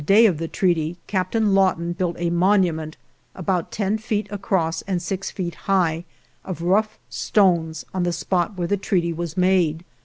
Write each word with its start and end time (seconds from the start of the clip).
On 0.01 0.05
the 0.07 0.13
afternoon 0.13 0.29
of 0.29 0.31
the 0.31 0.31
day 0.31 0.33
of 0.33 0.37
the 0.39 0.47
treaty 0.57 0.97
Captain 1.05 1.53
Lawton 1.53 1.93
built 1.93 2.15
a 2.17 2.31
monument 2.31 2.97
(about 3.35 3.71
ten 3.71 3.99
feet 3.99 4.25
across 4.31 4.81
and 4.87 4.99
six 4.99 5.29
feet 5.29 5.53
high) 5.69 6.05
of 6.43 6.63
rough 6.63 6.97
stones 7.07 7.85
at 7.93 8.03
the 8.03 8.11
spot 8.11 8.57
where 8.57 8.67
the 8.67 8.77
treaty 8.77 9.13
was 9.13 9.37
made. 9.37 9.83